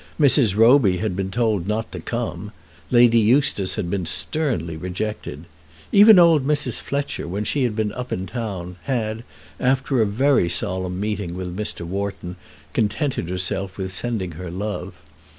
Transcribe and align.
Mrs. 0.19 0.55
Roby 0.55 0.97
had 0.97 1.15
been 1.15 1.29
told 1.29 1.67
not 1.67 1.91
to 1.91 1.99
come. 1.99 2.51
Lady 2.89 3.19
Eustace 3.19 3.75
had 3.75 3.87
been 3.87 4.07
sternly 4.07 4.75
rejected. 4.75 5.45
Even 5.91 6.17
old 6.17 6.43
Mrs. 6.43 6.81
Fletcher 6.81 7.27
when 7.27 7.43
she 7.43 7.61
had 7.65 7.75
been 7.75 7.91
up 7.91 8.11
in 8.11 8.25
town 8.25 8.77
had, 8.85 9.23
after 9.59 10.01
a 10.01 10.07
very 10.07 10.49
solemn 10.49 10.99
meeting 10.99 11.35
with 11.35 11.55
Mr. 11.55 11.81
Wharton, 11.81 12.35
contented 12.73 13.29
herself 13.29 13.77
with 13.77 13.91
sending 13.91 14.31
her 14.31 14.49
love. 14.49 14.95